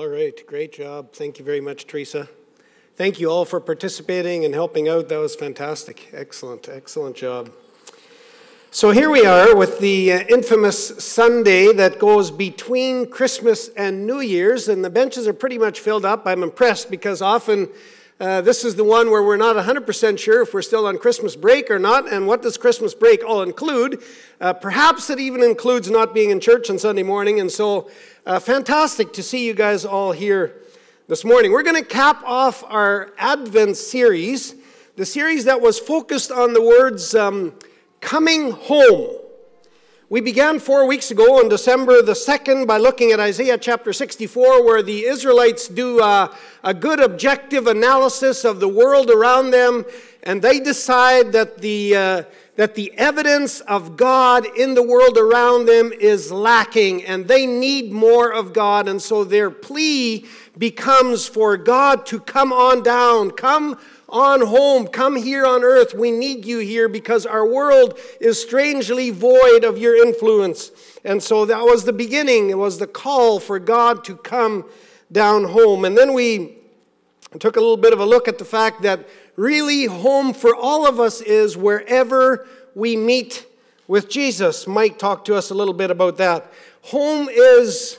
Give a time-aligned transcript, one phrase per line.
[0.00, 1.12] All right, great job.
[1.12, 2.26] Thank you very much, Teresa.
[2.96, 5.10] Thank you all for participating and helping out.
[5.10, 6.08] That was fantastic.
[6.14, 7.52] Excellent, excellent job.
[8.70, 14.20] So here we are with the uh, infamous Sunday that goes between Christmas and New
[14.20, 16.22] Year's, and the benches are pretty much filled up.
[16.24, 17.68] I'm impressed because often
[18.20, 21.34] uh, this is the one where we're not 100% sure if we're still on Christmas
[21.34, 24.02] break or not, and what does Christmas break all include?
[24.40, 27.90] Uh, perhaps it even includes not being in church on Sunday morning, and so
[28.26, 30.54] uh, fantastic to see you guys all here
[31.08, 31.50] this morning.
[31.50, 34.54] We're going to cap off our Advent series,
[34.96, 37.14] the series that was focused on the words.
[37.14, 37.54] Um,
[38.00, 39.16] coming home.
[40.12, 44.64] We began four weeks ago on December the 2nd by looking at Isaiah chapter 64,
[44.64, 49.84] where the Israelites do a, a, good objective analysis of the world around them,
[50.24, 52.22] and they decide that the, uh,
[52.56, 57.92] that the evidence of God in the world around them is lacking, and they need
[57.92, 60.26] more of God, and so their plea
[60.58, 63.78] becomes for God to come on down, come
[64.10, 64.86] on home.
[64.86, 65.94] Come here on earth.
[65.94, 70.70] We need you here because our world is strangely void of your influence.
[71.04, 72.50] And so that was the beginning.
[72.50, 74.64] It was the call for God to come
[75.10, 75.84] down home.
[75.84, 76.56] And then we
[77.38, 80.86] took a little bit of a look at the fact that really home for all
[80.86, 83.46] of us is wherever we meet
[83.88, 84.66] with Jesus.
[84.66, 86.52] Mike talked to us a little bit about that.
[86.82, 87.98] Home is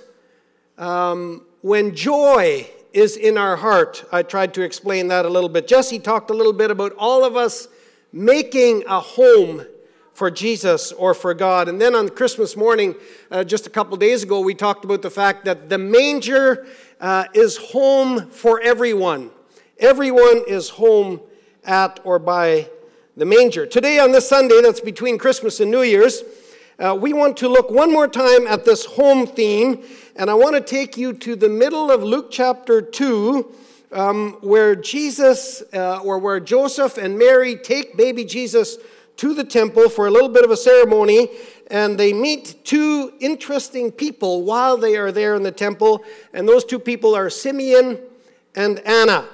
[0.78, 4.03] um, when joy is in our heart.
[4.11, 5.67] I tried to explain that a little bit.
[5.67, 7.67] Jesse talked a little bit about all of us
[8.11, 9.66] making a home
[10.14, 11.69] for Jesus or for God.
[11.69, 12.95] And then on Christmas morning,
[13.31, 16.67] uh, just a couple days ago, we talked about the fact that the manger
[17.00, 19.31] uh, is home for everyone.
[19.80, 21.22] Everyone is home
[21.64, 22.69] at or by
[23.17, 23.66] the manger.
[23.66, 26.23] Today, on this Sunday that's between Christmas and New Year's,
[26.82, 29.84] uh, we want to look one more time at this home theme
[30.16, 33.56] and I want to take you to the middle of Luke chapter 2,
[33.92, 38.78] um, where Jesus, uh, or where Joseph and Mary take baby Jesus
[39.18, 41.30] to the temple for a little bit of a ceremony,
[41.68, 46.03] and they meet two interesting people while they are there in the temple,
[46.34, 48.00] and those two people are Simeon
[48.56, 49.25] and Anna,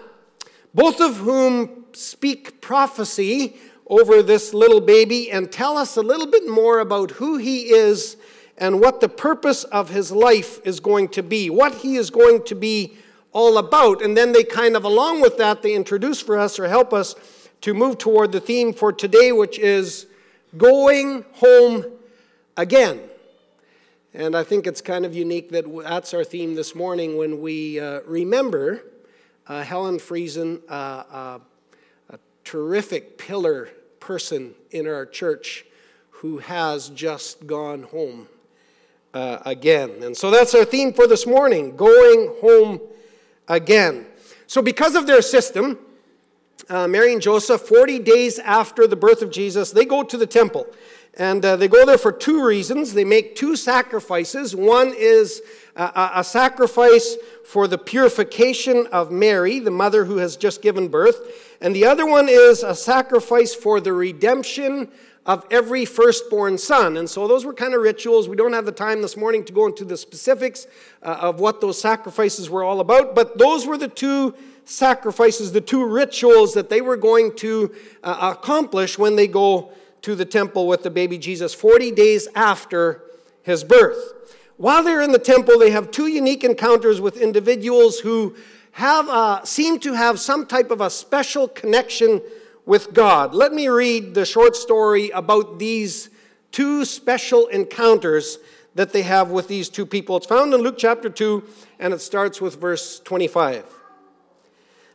[0.74, 3.58] both of whom speak prophecy
[3.90, 8.18] over this little baby and tell us a little bit more about who he is
[8.58, 12.44] and what the purpose of his life is going to be, what he is going
[12.44, 12.98] to be
[13.32, 14.02] all about.
[14.02, 17.16] And then they kind of, along with that, they introduce for us or help us
[17.62, 20.08] to move toward the theme for today, which is
[20.58, 21.86] going home
[22.56, 23.00] again.
[24.14, 27.80] And I think it's kind of unique that that's our theme this morning when we
[27.80, 28.84] uh, remember
[29.48, 31.40] uh, Helen Friesen, uh, uh
[32.48, 33.68] terrific pillar
[34.00, 35.66] person in our church
[36.10, 38.26] who has just gone home
[39.14, 40.02] uh, again.
[40.02, 42.80] And so that's our theme for this morning going home
[43.50, 44.06] again.
[44.48, 45.78] So, because of their system,
[46.70, 50.26] uh, Mary and Joseph, 40 days after the birth of Jesus, they go to the
[50.26, 50.68] temple.
[51.18, 52.94] And uh, they go there for two reasons.
[52.94, 54.56] They make two sacrifices.
[54.56, 55.42] One is
[55.76, 61.20] a, a sacrifice for the purification of Mary, the mother who has just given birth.
[61.60, 64.90] And the other one is a sacrifice for the redemption
[65.26, 66.98] of every firstborn son.
[66.98, 68.30] And so those were kind of rituals.
[68.30, 70.68] We don't have the time this morning to go into the specifics
[71.02, 74.36] uh, of what those sacrifices were all about, but those were the two
[74.66, 77.74] sacrifices, the two rituals that they were going to
[78.04, 79.72] uh, accomplish when they go
[80.02, 83.04] to the temple with the baby Jesus 40 days after
[83.44, 84.14] his birth.
[84.58, 88.36] While they're in the temple, they have two unique encounters with individuals who
[88.72, 92.22] have uh, seem to have some type of a special connection
[92.66, 93.34] with God.
[93.34, 96.10] Let me read the short story about these
[96.52, 98.40] two special encounters
[98.76, 100.18] that they have with these two people.
[100.18, 101.44] It's found in Luke chapter 2,
[101.80, 103.66] and it starts with verse 25.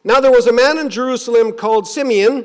[0.04, 2.44] Now there was a man in Jerusalem called Simeon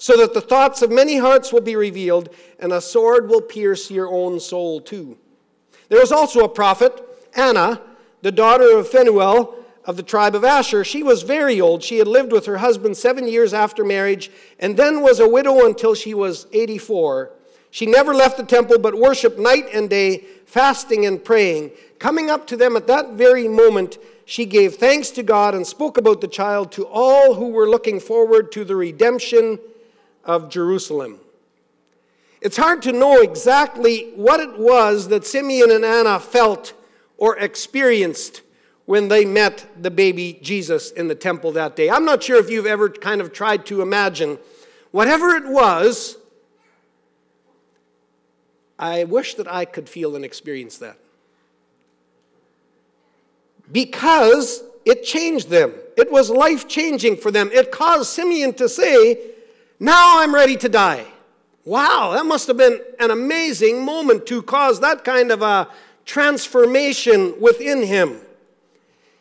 [0.00, 3.90] so that the thoughts of many hearts will be revealed, and a sword will pierce
[3.90, 5.18] your own soul too.
[5.90, 6.98] There was also a prophet,
[7.36, 7.82] Anna,
[8.22, 9.54] the daughter of Phanuel
[9.84, 10.84] of the tribe of Asher.
[10.84, 11.82] She was very old.
[11.82, 15.66] She had lived with her husband seven years after marriage, and then was a widow
[15.66, 17.32] until she was 84.
[17.70, 21.72] She never left the temple, but worshiped night and day, fasting and praying.
[21.98, 25.98] Coming up to them at that very moment, she gave thanks to God and spoke
[25.98, 29.58] about the child to all who were looking forward to the redemption
[30.30, 31.18] of Jerusalem.
[32.40, 36.72] It's hard to know exactly what it was that Simeon and Anna felt
[37.18, 38.42] or experienced
[38.86, 41.90] when they met the baby Jesus in the temple that day.
[41.90, 44.38] I'm not sure if you've ever kind of tried to imagine.
[44.92, 46.16] Whatever it was,
[48.78, 50.96] I wish that I could feel and experience that.
[53.70, 55.74] Because it changed them.
[55.96, 57.50] It was life changing for them.
[57.52, 59.29] It caused Simeon to say,
[59.82, 61.06] Now I'm ready to die.
[61.64, 65.68] Wow, that must have been an amazing moment to cause that kind of a
[66.04, 68.20] transformation within him.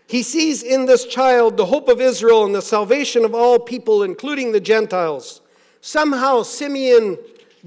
[0.08, 4.04] He sees in this child the hope of Israel and the salvation of all people,
[4.04, 5.40] including the Gentiles.
[5.80, 7.18] Somehow Simeon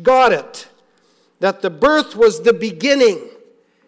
[0.02, 0.68] got it
[1.40, 3.30] that the birth was the beginning,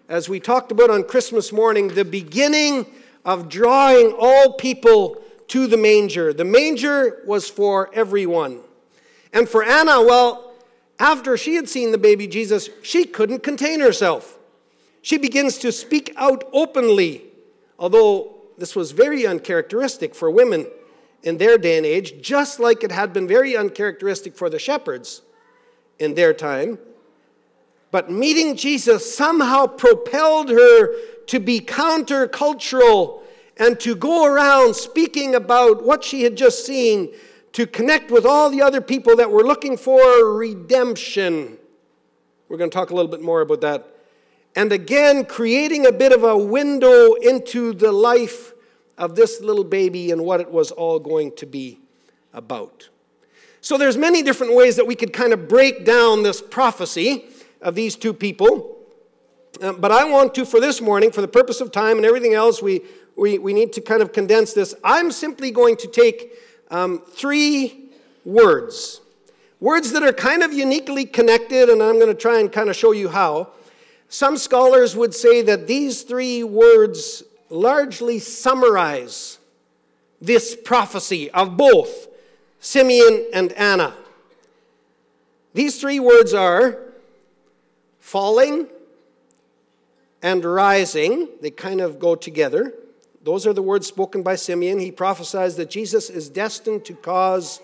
[0.08, 2.86] as we talked about on Christmas morning, the beginning
[3.24, 6.32] of drawing all people to the manger.
[6.32, 8.60] The manger was for everyone.
[9.34, 10.52] And for Anna, well,
[10.98, 14.38] after she had seen the baby Jesus, she couldn't contain herself.
[15.02, 17.24] She begins to speak out openly,
[17.78, 20.66] although this was very uncharacteristic for women
[21.24, 25.22] in their day and age, just like it had been very uncharacteristic for the shepherds
[25.98, 26.78] in their time.
[27.90, 30.94] But meeting Jesus somehow propelled her
[31.26, 33.22] to be countercultural
[33.56, 37.12] and to go around speaking about what she had just seen,
[37.54, 41.56] to connect with all the other people that were looking for redemption.
[42.48, 43.88] We're going to talk a little bit more about that.
[44.56, 48.52] And again, creating a bit of a window into the life
[48.98, 51.80] of this little baby and what it was all going to be
[52.32, 52.88] about.
[53.60, 57.24] So there's many different ways that we could kind of break down this prophecy
[57.62, 58.78] of these two people.
[59.62, 62.34] Uh, but I want to, for this morning, for the purpose of time and everything
[62.34, 62.82] else, we,
[63.16, 64.74] we, we need to kind of condense this.
[64.82, 66.32] I'm simply going to take
[66.70, 67.90] um, three
[68.24, 69.00] words,
[69.60, 72.76] words that are kind of uniquely connected, and I'm going to try and kind of
[72.76, 73.50] show you how.
[74.08, 79.38] Some scholars would say that these three words largely summarize
[80.20, 82.08] this prophecy of both
[82.60, 83.94] Simeon and Anna.
[85.52, 86.78] These three words are
[88.00, 88.68] falling
[90.22, 92.72] and rising, they kind of go together.
[93.24, 94.78] Those are the words spoken by Simeon.
[94.78, 97.60] He prophesies that Jesus is destined to cause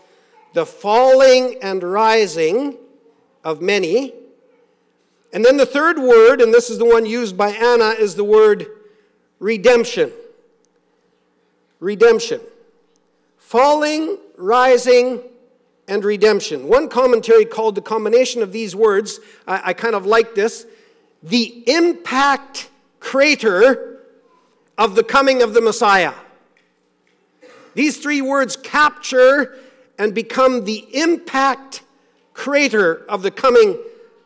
[0.54, 2.78] the falling and rising
[3.44, 4.14] of many.
[5.34, 8.24] And then the third word, and this is the one used by Anna, is the
[8.24, 8.66] word
[9.38, 10.10] redemption.
[11.78, 12.40] Redemption.
[13.36, 15.20] Falling, rising,
[15.86, 16.68] and redemption.
[16.68, 20.64] One commentary called the combination of these words, I, I kind of like this,
[21.22, 23.89] the impact crater
[24.80, 26.14] of the coming of the Messiah.
[27.74, 29.58] These three words capture
[29.98, 31.82] and become the impact
[32.32, 33.78] crater of the coming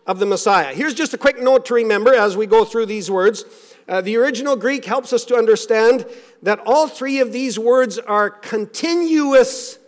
[0.07, 0.73] of the Messiah.
[0.73, 3.45] Here's just a quick note to remember as we go through these words.
[3.89, 6.07] Uh, the original Greek helps us to understand
[6.41, 9.81] that all three of these words are continuous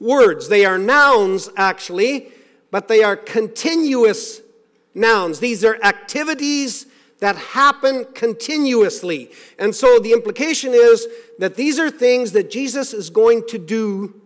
[0.00, 0.48] words.
[0.48, 2.32] They are nouns, actually,
[2.72, 4.40] but they are continuous
[4.96, 5.38] nouns.
[5.38, 6.87] These are activities
[7.20, 9.30] that happen continuously.
[9.58, 11.06] And so the implication is
[11.38, 14.20] that these are things that Jesus is going to do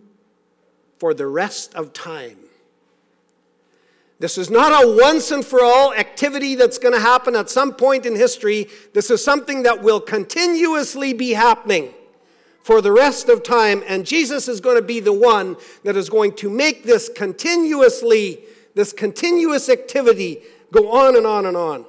[0.97, 2.37] for the rest of time.
[4.19, 7.73] This is not a once and for all activity that's going to happen at some
[7.73, 8.69] point in history.
[8.93, 11.93] This is something that will continuously be happening
[12.61, 13.83] for the rest of time.
[13.85, 18.45] And Jesus is going to be the one that is going to make this continuously,
[18.75, 21.85] this continuous activity go on and on and on.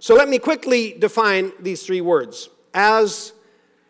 [0.00, 3.32] So let me quickly define these three words as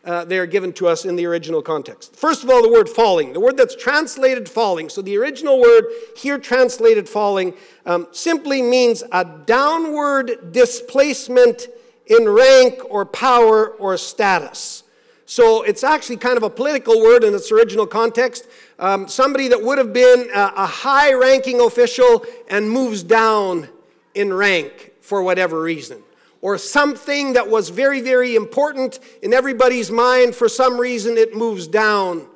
[0.04, 2.16] uh, they are given to us in the original context.
[2.16, 4.88] First of all, the word falling, the word that's translated falling.
[4.88, 5.84] So the original word
[6.16, 7.52] here translated falling
[7.84, 11.68] um, simply means a downward displacement
[12.06, 14.84] in rank or power or status.
[15.26, 18.48] So it's actually kind of a political word in its original context.
[18.78, 23.68] Um, somebody that would have been a, a high ranking official and moves down
[24.14, 26.02] in rank for whatever reason.
[26.40, 31.66] or something that was very, very important in everybody's mind, for some reason it moves
[31.66, 32.26] down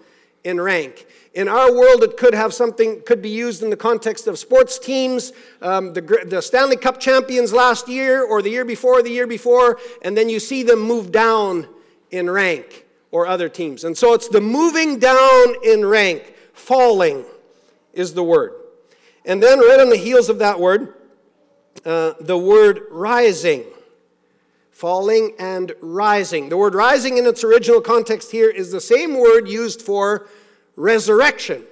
[0.44, 1.06] in rank.
[1.34, 4.78] In our world, it could have something, could be used in the context of sports
[4.78, 9.26] teams, um, the, the Stanley Cup champions last year, or the year before, the year
[9.26, 11.66] before, and then you see them move down
[12.10, 13.84] in rank, or other teams.
[13.84, 17.24] And so it's the moving down in rank, falling
[17.94, 18.52] is the word.
[19.24, 20.94] And then, right on the heels of that word,
[21.84, 23.64] uh, the word rising.
[24.70, 26.48] Falling and rising.
[26.48, 30.26] The word rising in its original context here is the same word used for
[30.76, 31.64] resurrection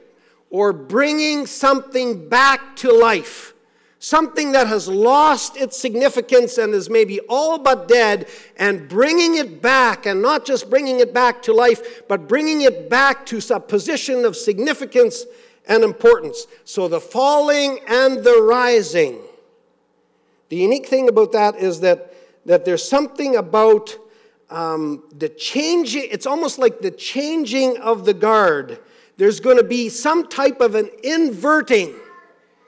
[0.50, 3.54] or bringing something back to life.
[3.98, 9.60] Something that has lost its significance and is maybe all but dead, and bringing it
[9.60, 13.60] back, and not just bringing it back to life, but bringing it back to a
[13.60, 15.26] position of significance
[15.68, 16.46] and importance.
[16.64, 19.20] So the falling and the rising.
[20.50, 22.14] The unique thing about that is that,
[22.44, 23.96] that there's something about
[24.50, 28.78] um, the changing, it's almost like the changing of the guard
[29.20, 31.94] there's going to be some type of an inverting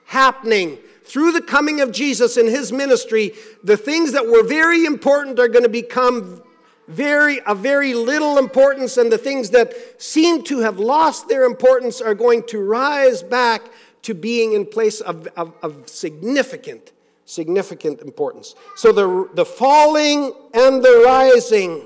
[0.05, 3.31] happening through the coming of Jesus and his ministry.
[3.63, 6.43] The things that were very important are going to become
[6.87, 12.01] very a very little importance and the things that seem to have lost their importance
[12.01, 13.63] are going to rise back
[14.03, 16.91] to being in place of, of, of significant
[17.25, 21.85] significant importance so the, the falling and the rising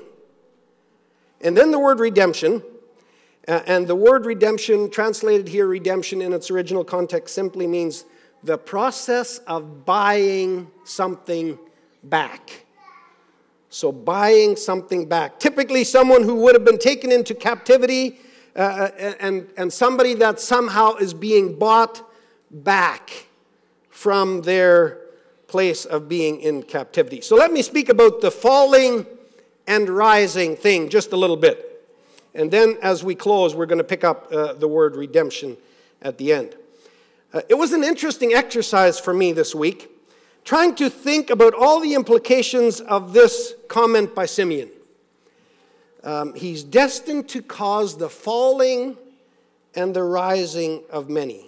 [1.40, 2.62] and then the word redemption
[3.48, 8.04] and the word redemption, translated here, redemption in its original context, simply means
[8.42, 11.58] the process of buying something
[12.04, 12.66] back.
[13.70, 15.40] So, buying something back.
[15.40, 18.18] Typically, someone who would have been taken into captivity
[18.54, 22.02] uh, uh and, and somebody that somehow is being bought
[22.50, 23.28] back
[23.88, 24.98] from their
[25.48, 27.20] place of being in captivity.
[27.20, 29.06] So, let me speak about the falling
[29.66, 31.64] and rising thing just a little bit.
[32.34, 35.56] And then as we close, we're going to pick up uh, the word redemption
[36.00, 36.54] at the end.
[37.32, 39.90] Uh, it was an interesting exercise for me this week,
[40.44, 44.70] trying to think about all the implications of this comment by Simeon.
[46.02, 48.96] Um, he's destined to cause the falling
[49.74, 51.47] and the rising of many.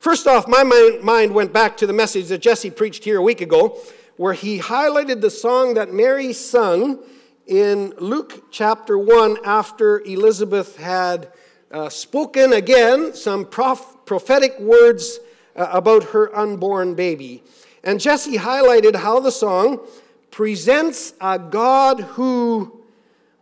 [0.00, 0.62] First off, my
[1.02, 3.78] mind went back to the message that Jesse preached here a week ago,
[4.16, 7.00] where he highlighted the song that Mary sung
[7.46, 11.30] in Luke chapter 1 after Elizabeth had
[11.70, 15.18] uh, spoken again some prof- prophetic words
[15.54, 17.42] uh, about her unborn baby.
[17.84, 19.86] And Jesse highlighted how the song
[20.30, 22.86] presents a God who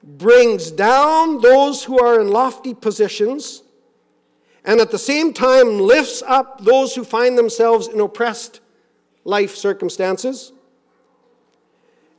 [0.02, 3.62] brings down those who are in lofty positions
[4.68, 8.60] and at the same time lifts up those who find themselves in oppressed
[9.24, 10.52] life circumstances.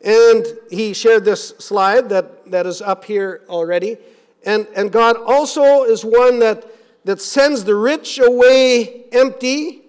[0.04, 3.98] And he shared this slide that, that is up here already.
[4.44, 6.66] And, and God also is one that,
[7.06, 9.84] that sends the rich away empty,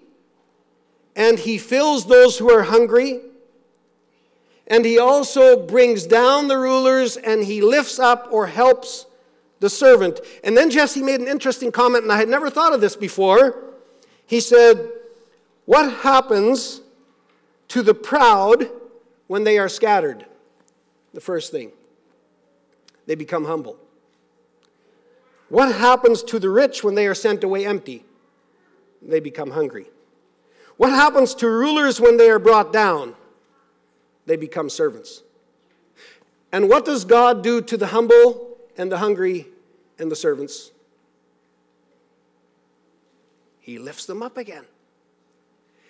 [1.15, 3.21] and he fills those who are hungry.
[4.67, 9.07] And he also brings down the rulers, and he lifts up or helps
[9.61, 10.19] the servant.
[10.43, 13.63] And then Jesse made an interesting comment, and I had never thought of this before.
[14.25, 14.91] He said,
[15.63, 16.81] What happens
[17.69, 18.69] to the proud?
[19.31, 20.25] when they are scattered,
[21.13, 21.71] the first thing,
[23.05, 23.77] they become humble.
[25.47, 28.03] What happens to the rich when they are sent away empty?
[29.01, 29.85] They become hungry.
[30.75, 33.15] What happens to rulers when they are brought down?
[34.25, 35.23] They become servants.
[36.51, 38.50] And what does God do to the humble
[38.81, 39.47] and the hungry
[39.99, 40.71] and the servants?
[43.59, 44.65] He lifts them up again.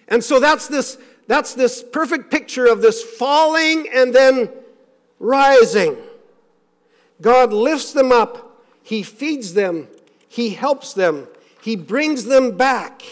[0.09, 4.49] And so that's this that's this perfect picture of this falling and then
[5.19, 5.95] rising.
[7.21, 9.87] God lifts them up, He feeds them,
[10.27, 11.29] He helps them,
[11.61, 13.03] He brings them back.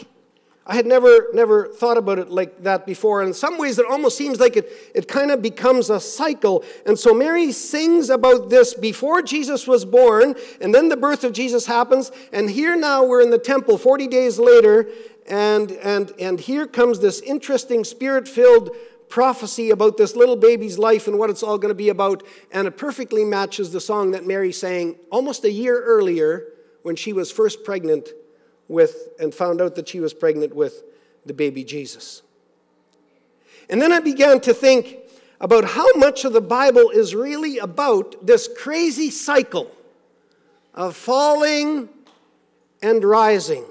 [0.70, 3.22] I had never, never thought about it like that before.
[3.22, 6.64] And in some ways, it almost seems like it, it kind of becomes a cycle.
[6.86, 11.34] And so Mary sings about this before Jesus was born, and then the birth of
[11.34, 12.12] Jesus happens.
[12.32, 14.88] And here now we're in the temple 40 days later,
[15.28, 18.70] and, and, and here comes this interesting spirit filled
[19.10, 22.22] prophecy about this little baby's life and what it's all going to be about.
[22.52, 26.46] And it perfectly matches the song that Mary sang almost a year earlier
[26.84, 28.10] when she was first pregnant
[28.70, 30.84] with and found out that she was pregnant with
[31.26, 32.22] the baby Jesus.
[33.70, 35.00] And then I began to think
[35.42, 39.70] about how much of the Bible is really about this crazy cycle
[40.74, 41.90] of falling
[42.82, 43.66] and rising.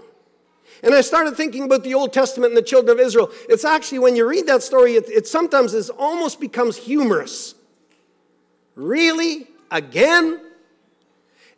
[0.83, 3.31] And I started thinking about the Old Testament and the children of Israel.
[3.49, 7.55] It's actually, when you read that story, it, it sometimes is almost becomes humorous.
[8.76, 9.49] Really?
[9.71, 10.40] Again?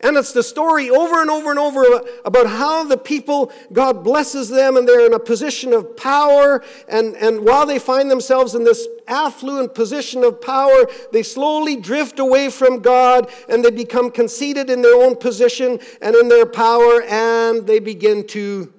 [0.02, 1.84] And it's the story over and over and over
[2.24, 6.64] about how the people, God blesses them and they're in a position of power.
[6.88, 12.18] And, and while they find themselves in this affluent position of power, they slowly drift
[12.18, 17.02] away from God and they become conceited in their own position and in their power
[17.02, 18.72] and they begin to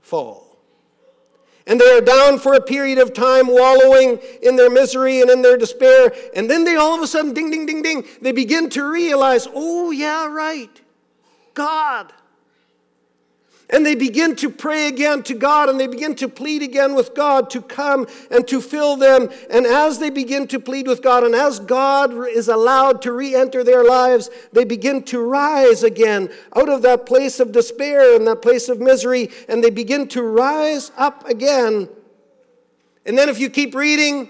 [0.00, 0.41] fall.
[1.66, 5.42] And they are down for a period of time, wallowing in their misery and in
[5.42, 6.12] their despair.
[6.34, 9.46] And then they all of a sudden, ding, ding, ding, ding, they begin to realize,
[9.54, 10.80] oh, yeah, right.
[11.54, 12.12] God.
[13.72, 17.14] And they begin to pray again to God and they begin to plead again with
[17.14, 19.30] God to come and to fill them.
[19.48, 23.34] And as they begin to plead with God and as God is allowed to re
[23.34, 28.26] enter their lives, they begin to rise again out of that place of despair and
[28.26, 31.88] that place of misery and they begin to rise up again.
[33.06, 34.28] And then if you keep reading,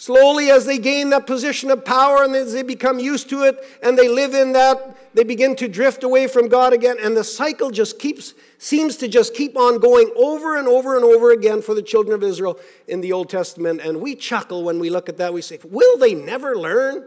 [0.00, 3.62] Slowly, as they gain that position of power and as they become used to it
[3.82, 6.96] and they live in that, they begin to drift away from God again.
[6.98, 11.04] And the cycle just keeps, seems to just keep on going over and over and
[11.04, 13.82] over again for the children of Israel in the Old Testament.
[13.82, 15.34] And we chuckle when we look at that.
[15.34, 17.06] We say, Will they never learn?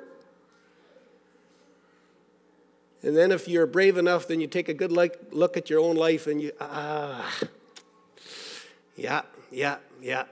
[3.01, 5.95] And then, if you're brave enough, then you take a good look at your own
[5.95, 7.39] life and you, ah,
[8.95, 10.25] yeah, yeah, yeah.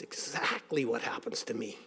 [0.00, 1.78] Exactly what happens to me.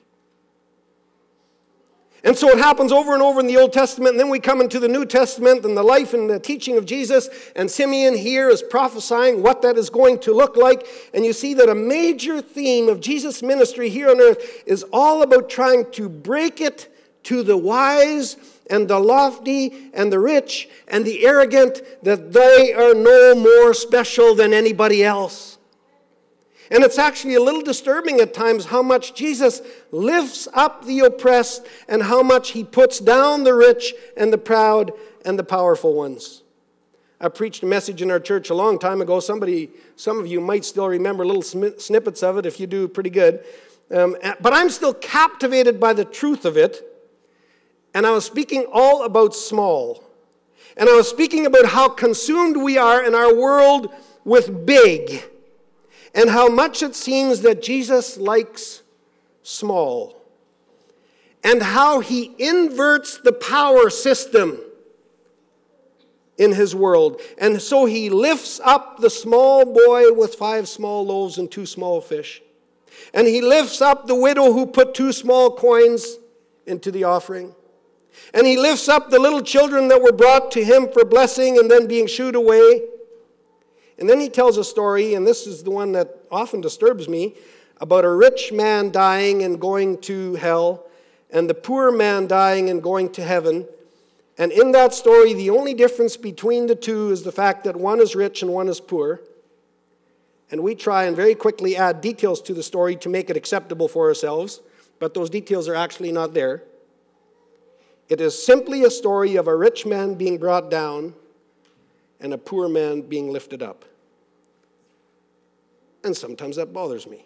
[2.25, 4.61] And so it happens over and over in the Old Testament, and then we come
[4.61, 8.47] into the New Testament and the life and the teaching of Jesus, and Simeon here
[8.47, 10.87] is prophesying what that is going to look like.
[11.13, 15.21] And you see that a major theme of Jesus' ministry here on earth is all
[15.21, 16.89] about trying to break it
[17.23, 18.37] to the wise
[18.69, 24.33] and the lofty and the rich and the arrogant that they are no more special
[24.33, 25.52] than anybody else.
[26.73, 29.61] And it's actually a little disturbing at times how much Jesus
[29.91, 34.91] lifts up the oppressed and how much he puts down the rich and the proud
[35.23, 36.41] and the powerful ones.
[37.21, 39.19] I preached a message in our church a long time ago.
[39.19, 43.11] Somebody, some of you might still remember little snippets of it if you do pretty
[43.11, 43.45] good.
[43.91, 46.81] Um, but I'm still captivated by the truth of it.
[47.93, 50.03] And I was speaking all about small.
[50.75, 53.93] And I was speaking about how consumed we are in our world
[54.25, 55.23] with big
[56.13, 58.81] and how much it seems that Jesus likes
[59.41, 60.21] small,
[61.43, 64.59] and how he inverts the power system
[66.37, 67.19] in his world.
[67.37, 72.01] And so he lifts up the small boy with five small loaves and two small
[72.01, 72.41] fish.
[73.13, 76.17] And he lifts up the widow who put two small coins
[76.65, 77.53] into the offering.
[78.33, 81.69] And he lifts up the little children that were brought to him for blessing and
[81.69, 82.83] then being shooed away.
[83.99, 87.35] And then he tells a story, and this is the one that often disturbs me,
[87.79, 90.87] about a rich man dying and going to hell,
[91.29, 93.67] and the poor man dying and going to heaven.
[94.37, 97.99] And in that story, the only difference between the two is the fact that one
[97.99, 99.21] is rich and one is poor.
[100.49, 103.87] And we try and very quickly add details to the story to make it acceptable
[103.87, 104.61] for ourselves,
[104.99, 106.63] but those details are actually not there.
[108.09, 111.15] It is simply a story of a rich man being brought down
[112.23, 113.85] and a poor man being lifted up.
[116.05, 117.25] And sometimes that bothers me.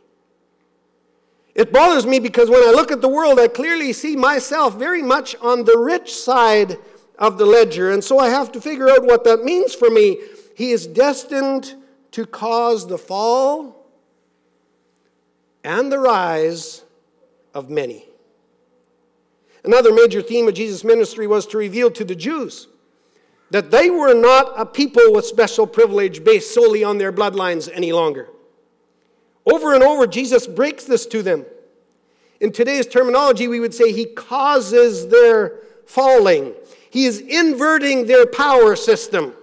[1.53, 5.01] It bothers me because when I look at the world, I clearly see myself very
[5.01, 6.77] much on the rich side
[7.17, 7.91] of the ledger.
[7.91, 10.19] And so I have to figure out what that means for me.
[10.55, 11.75] He is destined
[12.11, 13.87] to cause the fall
[15.63, 16.83] and the rise
[17.53, 18.05] of many.
[19.63, 22.67] Another major theme of Jesus' ministry was to reveal to the Jews
[23.49, 27.91] that they were not a people with special privilege based solely on their bloodlines any
[27.91, 28.27] longer.
[29.45, 31.45] Over and over, Jesus breaks this to them.
[32.41, 36.53] In today's terminology, we would say he causes their falling.
[36.89, 39.33] He is inverting their power system.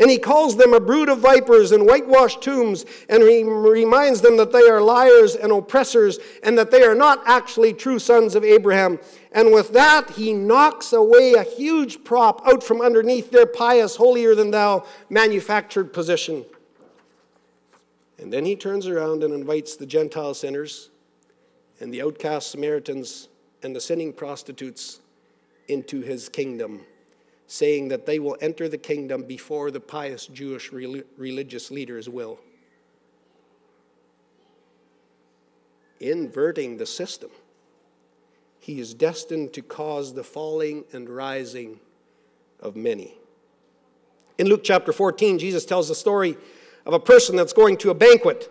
[0.00, 4.36] And he calls them a brood of vipers and whitewashed tombs, and he reminds them
[4.36, 8.44] that they are liars and oppressors, and that they are not actually true sons of
[8.44, 9.00] Abraham.
[9.32, 14.36] And with that, he knocks away a huge prop out from underneath their pious, holier
[14.36, 16.44] than thou manufactured position.
[18.18, 20.90] And then he turns around and invites the Gentile sinners
[21.80, 23.28] and the outcast Samaritans
[23.62, 25.00] and the sinning prostitutes
[25.66, 26.82] into his kingdom
[27.48, 32.38] saying that they will enter the kingdom before the pious Jewish religious leaders will.
[35.98, 37.30] Inverting the system,
[38.60, 41.80] he is destined to cause the falling and rising
[42.60, 43.14] of many.
[44.36, 46.36] In Luke chapter 14, Jesus tells the story
[46.84, 48.50] of a person that's going to a banquet.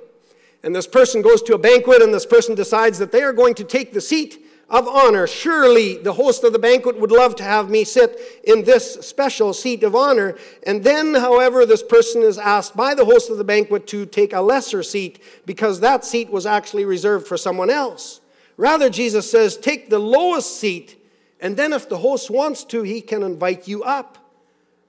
[0.63, 3.53] And this person goes to a banquet, and this person decides that they are going
[3.53, 5.27] to take the seat of honor.
[5.27, 9.53] Surely the host of the banquet would love to have me sit in this special
[9.53, 10.37] seat of honor.
[10.65, 14.33] And then, however, this person is asked by the host of the banquet to take
[14.33, 18.19] a lesser seat because that seat was actually reserved for someone else.
[18.57, 21.01] Rather, Jesus says, take the lowest seat,
[21.39, 24.17] and then if the host wants to, he can invite you up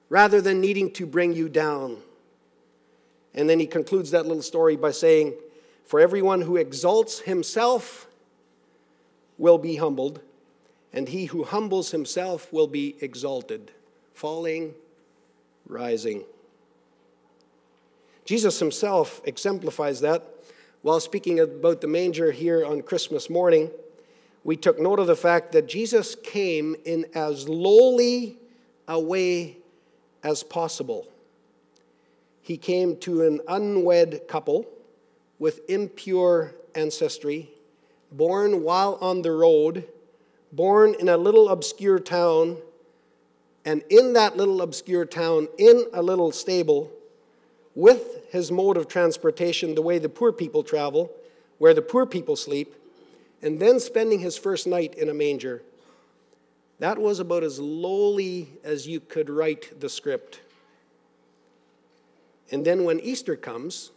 [0.09, 1.97] rather than needing to bring you down.
[3.35, 5.35] And then he concludes that little story by saying,
[5.85, 8.08] For everyone who exalts himself,
[9.39, 10.21] will be humbled,
[10.93, 13.71] and he who humbles himself will be exalted,
[14.13, 14.75] falling,
[15.65, 16.23] rising.
[18.25, 20.23] Jesus himself exemplifies that
[20.81, 23.69] while speaking about the manger here on Christmas morning.
[24.43, 28.37] We took note of the fact that Jesus came in as lowly
[28.87, 29.57] a way
[30.23, 31.07] as possible.
[32.41, 34.65] He came to an unwed couple
[35.37, 37.49] with impure ancestry
[38.11, 39.87] born while on the road,
[40.51, 42.57] born in a little obscure town,
[43.65, 46.91] and in that little obscure town, in a little stable,
[47.75, 51.11] with his mode of transportation, the way the poor people travel,
[51.57, 52.75] where the poor people sleep,
[53.41, 55.61] and then spending his first night in a manger.
[56.79, 60.41] That was about as lowly as you could write the script.
[62.51, 63.91] And then when Easter comes,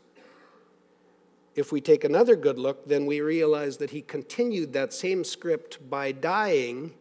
[1.55, 5.91] if we take another good look, then we realize that he continued that same script
[5.91, 6.95] by dying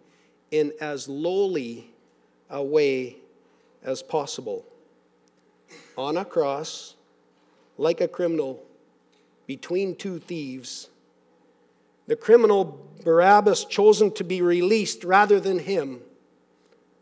[0.51, 1.91] in as lowly
[2.49, 3.15] a way
[3.83, 4.65] as possible.
[5.97, 6.95] On a cross,
[7.77, 8.61] like a criminal,
[9.47, 10.89] between two thieves,
[12.07, 16.01] the criminal Barabbas chosen to be released rather than him.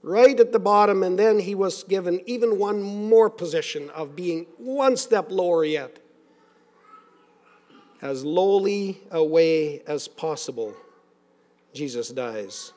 [0.03, 4.45] Right at the bottom, and then he was given even one more position of being
[4.57, 5.99] one step lower yet
[8.01, 10.73] as lowly a way as possible,
[11.73, 12.73] Jesus dies.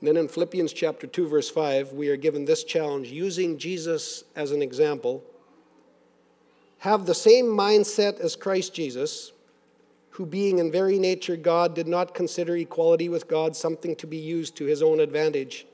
[0.00, 4.24] And then in Philippians chapter 2 verse 5, we are given this challenge using Jesus
[4.36, 5.24] as an example.
[6.78, 9.32] Have the same mindset as Christ Jesus,
[10.10, 14.16] who being in very nature God did not consider equality with God something to be
[14.16, 15.66] used to his own advantage.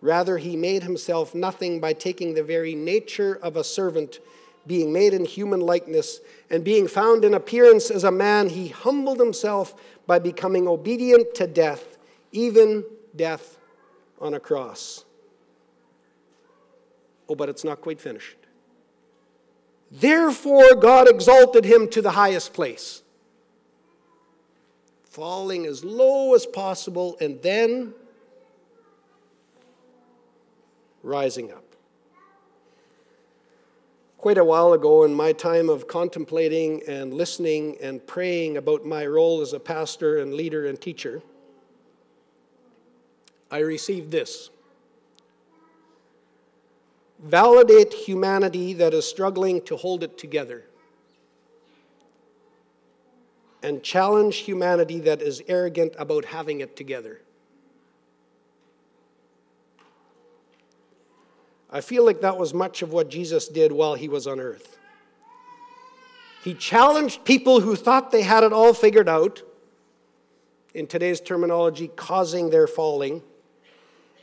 [0.00, 4.20] Rather, he made himself nothing by taking the very nature of a servant
[4.66, 9.18] being made in human likeness, and being found in appearance as a man, he humbled
[9.18, 9.74] himself
[10.06, 11.98] by becoming obedient to death,
[12.32, 13.58] even death
[14.20, 15.04] on a cross.
[17.28, 18.36] Oh, but it's not quite finished.
[19.90, 23.02] Therefore, God exalted him to the highest place,
[25.04, 27.94] falling as low as possible and then
[31.02, 31.73] rising up
[34.24, 39.04] quite a while ago in my time of contemplating and listening and praying about my
[39.04, 41.20] role as a pastor and leader and teacher,
[43.50, 44.48] I received this
[47.22, 50.64] validate humanity that is struggling to hold it together,
[53.62, 57.20] and challenge humanity that is arrogant about having it together.
[61.74, 64.78] I feel like that was much of what Jesus did while he was on earth.
[66.44, 69.42] He challenged people who thought they had it all figured out,
[70.72, 73.22] in today's terminology, causing their falling.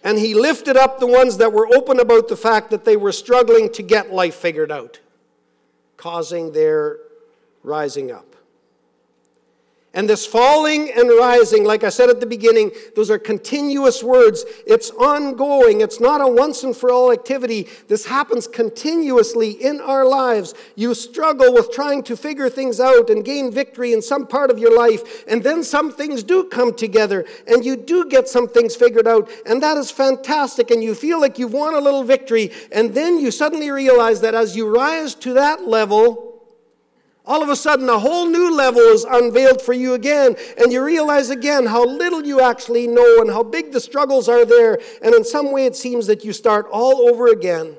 [0.02, 3.12] And he lifted up the ones that were open about the fact that they were
[3.12, 5.02] struggling to get life figured out,
[5.98, 7.00] causing their
[7.64, 8.31] rising up.
[9.94, 14.46] And this falling and rising, like I said at the beginning, those are continuous words.
[14.66, 15.82] It's ongoing.
[15.82, 17.68] It's not a once and for all activity.
[17.90, 20.54] This happens continuously in our lives.
[20.76, 24.58] You struggle with trying to figure things out and gain victory in some part of
[24.58, 28.78] your life, and then some things do come together, and you do get some things
[28.78, 32.50] figured out, and that is fantastic, and you feel like you've won a little victory,
[32.72, 36.31] and then you suddenly realize that as you rise to that level,
[37.26, 40.84] all of a sudden, a whole new level is unveiled for you again, and you
[40.84, 44.80] realize again how little you actually know and how big the struggles are there.
[45.04, 47.78] And in some way, it seems that you start all over again.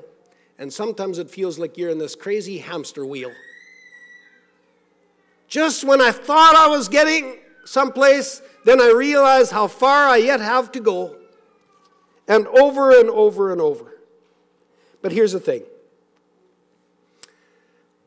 [0.57, 3.31] And sometimes it feels like you're in this crazy hamster wheel.
[5.49, 10.39] Just when I thought I was getting someplace, then I realize how far I yet
[10.39, 11.17] have to go.
[12.29, 13.99] And over and over and over.
[15.01, 15.63] But here's the thing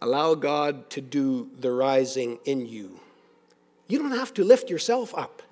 [0.00, 3.00] Allow God to do the rising in you.
[3.88, 5.42] You don't have to lift yourself up,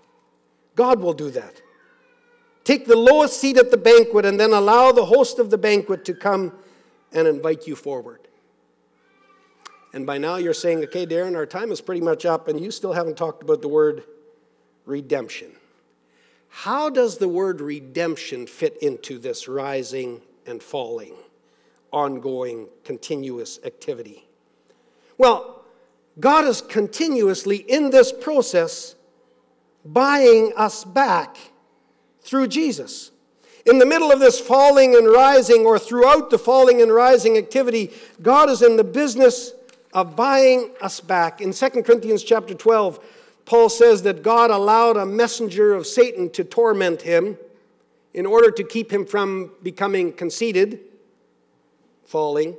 [0.77, 1.63] God will do that.
[2.65, 6.05] Take the lowest seat at the banquet and then allow the host of the banquet
[6.07, 6.53] to come
[7.13, 8.21] and invite you forward.
[9.93, 12.71] And by now you're saying, okay, Darren, our time is pretty much up, and you
[12.71, 14.03] still haven't talked about the word
[14.87, 15.53] redemption.
[16.49, 21.15] How does the word redemption fit into this rising and falling,
[21.93, 24.27] ongoing, continuous activity?
[25.19, 25.65] Well,
[26.19, 28.95] God is continuously in this process
[29.85, 31.37] buying us back
[32.21, 33.11] through Jesus.
[33.67, 37.93] In the middle of this falling and rising, or throughout the falling and rising activity,
[38.21, 39.53] God is in the business
[39.93, 41.41] of buying us back.
[41.41, 43.03] In 2 Corinthians chapter 12,
[43.47, 47.39] Paul says that God allowed a messenger of Satan to torment him
[48.13, 50.81] in order to keep him from becoming conceited,
[52.05, 52.57] falling.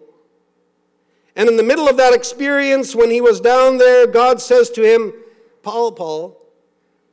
[1.36, 4.82] And in the middle of that experience, when he was down there, God says to
[4.84, 5.14] him,
[5.64, 6.42] Paul, Paul,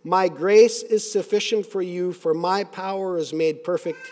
[0.04, 4.11] my grace is sufficient for you, for my power is made perfect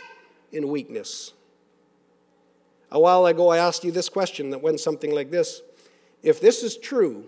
[0.53, 1.33] in weakness.
[2.90, 5.62] A while ago, I asked you this question that went something like this
[6.23, 7.25] If this is true,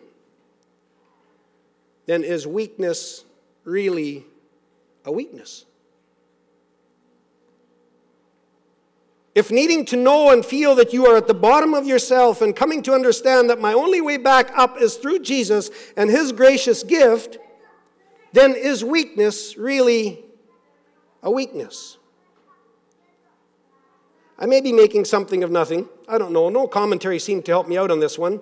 [2.07, 3.25] then is weakness
[3.65, 4.25] really
[5.05, 5.67] a weakness?
[9.35, 12.55] If needing to know and feel that you are at the bottom of yourself and
[12.55, 16.83] coming to understand that my only way back up is through Jesus and his gracious
[16.83, 17.39] gift,
[18.33, 20.23] then is weakness really
[21.23, 21.97] a weakness?
[24.39, 25.89] I may be making something of nothing.
[26.09, 26.49] I don't know.
[26.49, 28.41] No commentary seemed to help me out on this one.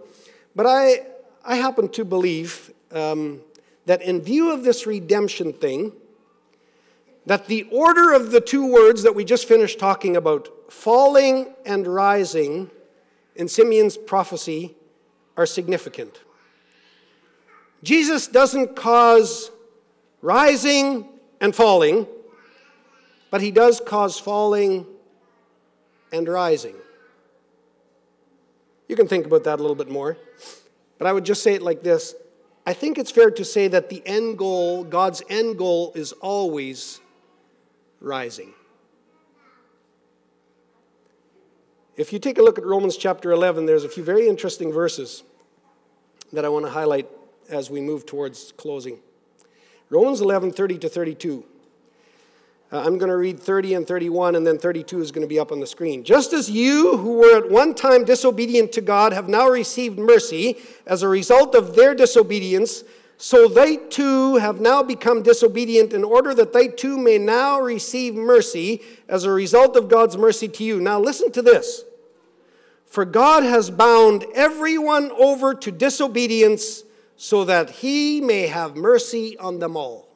[0.57, 1.07] But I,
[1.45, 3.43] I happen to believe um,
[3.87, 5.93] that in view of this redemption thing,
[7.27, 11.87] that the order of the two words that we just finished talking about, falling and
[11.87, 12.71] rising,
[13.37, 14.75] in Simeon's prophecy,
[15.37, 16.21] are significant.
[17.83, 19.51] Jesus doesn't cause
[20.23, 21.09] rising
[21.41, 22.07] and falling,
[23.31, 24.87] but he does cause falling
[26.13, 26.75] and rising.
[28.89, 30.19] You can think about that a little bit more,
[30.99, 32.15] but I would just say it like this
[32.67, 37.01] I think it's fair to say that the end goal, God's end goal, is always
[38.01, 38.53] rising.
[41.97, 45.25] If you take a look at Romans chapter 11, there's a few very interesting verses
[46.33, 47.09] that I want to highlight
[47.49, 49.01] as we move towards closing.
[49.91, 51.45] Romans 11, 30 to 32.
[52.73, 55.41] Uh, I'm going to read 30 and 31, and then 32 is going to be
[55.41, 56.05] up on the screen.
[56.05, 60.59] Just as you, who were at one time disobedient to God, have now received mercy
[60.87, 62.85] as a result of their disobedience,
[63.23, 68.15] so they too have now become disobedient in order that they too may now receive
[68.15, 68.81] mercy
[69.11, 70.81] as a result of God's mercy to you.
[70.81, 71.85] Now, listen to this.
[72.87, 76.83] For God has bound everyone over to disobedience
[77.19, 80.09] so that he may have mercy on them all.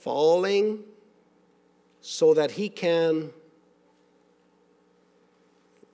[0.00, 0.80] Falling
[2.00, 3.30] so that he can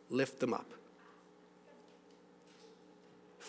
[0.08, 0.72] lift them up.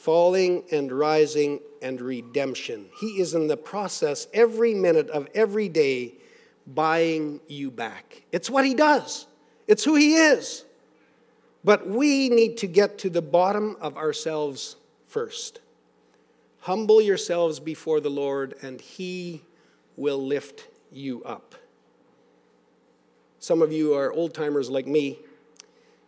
[0.03, 2.87] Falling and rising and redemption.
[2.99, 6.15] He is in the process every minute of every day
[6.67, 8.23] buying you back.
[8.33, 9.27] It's what he does,
[9.65, 10.65] it's who he is.
[11.63, 14.75] But we need to get to the bottom of ourselves
[15.07, 15.61] first.
[16.59, 19.43] Humble yourselves before the Lord, and He
[19.95, 21.55] will lift you up.
[23.39, 25.19] Some of you are old timers like me.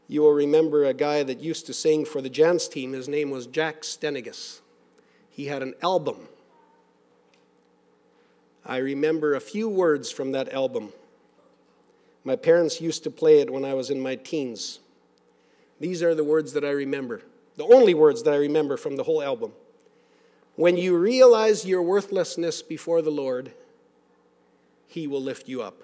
[0.08, 2.94] You will remember a guy that used to sing for the Janz team.
[2.94, 4.62] His name was Jack Stenekes.
[5.30, 6.28] He had an album.
[8.66, 10.94] I remember a few words from that album.
[12.24, 14.80] My parents used to play it when I was in my teens.
[15.80, 17.22] These are the words that I remember,
[17.58, 19.52] the only words that I remember from the whole album.
[20.56, 23.52] When you realize your worthlessness before the Lord,
[24.88, 25.82] He will lift you up.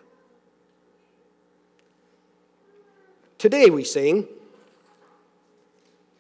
[3.41, 4.27] Today we sing,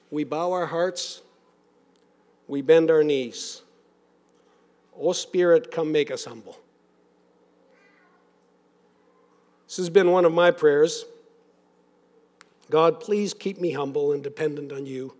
[0.09, 1.21] we bow our hearts,
[2.47, 3.61] we bend our knees.
[4.99, 6.57] O Spirit, come make us humble.
[9.67, 11.05] This has been one of my prayers.
[12.71, 15.13] God, please keep me humble and dependent on you.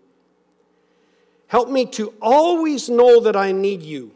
[1.46, 4.10] Help me to always know that I need you.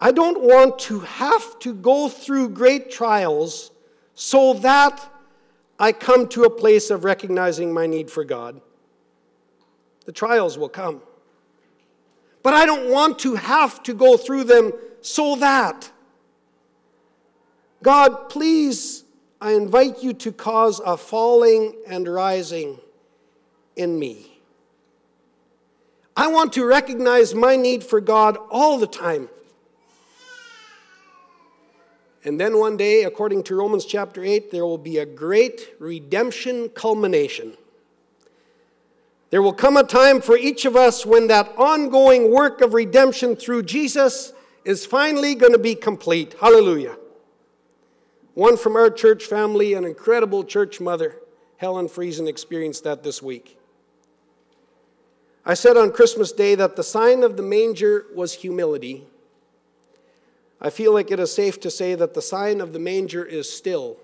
[0.00, 3.72] I don't want to have to go through great trials
[4.14, 5.10] so that
[5.78, 8.60] I come to a place of recognizing my need for God.
[10.04, 11.02] The trials will come.
[12.42, 15.90] But I don't want to have to go through them so that.
[17.82, 19.04] God, please
[19.42, 22.78] I invite you to cause a falling and rising
[23.74, 24.40] in me.
[26.16, 29.28] I want to recognize my need for God all the time.
[32.24, 36.68] And then one day, according to Romans chapter 8, there will be a great redemption
[36.68, 37.54] culmination.
[39.30, 43.34] There will come a time for each of us when that ongoing work of redemption
[43.34, 44.32] through Jesus
[44.64, 46.34] is finally going to be complete.
[46.40, 46.96] Hallelujah.
[48.34, 51.16] One from our church family, an incredible church mother,
[51.56, 53.58] Helen Friesen, experienced that this week.
[55.44, 59.06] I said on Christmas Day that the sign of the manger was humility.
[60.64, 63.52] I feel like it is safe to say that the sign of the manger is
[63.52, 63.96] still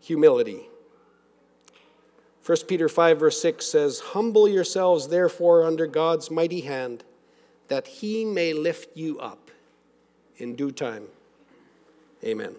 [0.00, 0.68] humility.
[2.46, 7.02] 1 Peter 5, verse 6 says, Humble yourselves, therefore, under God's mighty hand,
[7.66, 9.50] that he may lift you up
[10.36, 11.06] in due time.
[12.22, 12.54] Amen.